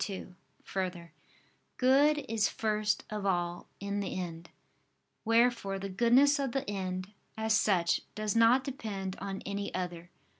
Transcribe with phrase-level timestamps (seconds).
[0.03, 0.33] 2:
[0.63, 1.11] Further,
[1.77, 4.49] good is first of all in the end:
[5.25, 10.09] wherefore the goodness of the end, as such, does not depend on any other.